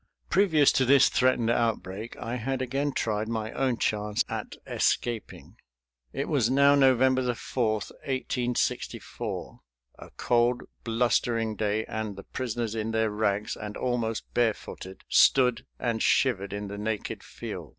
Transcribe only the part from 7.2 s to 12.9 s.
4, 1864, a cold blustering day, and the prisoners in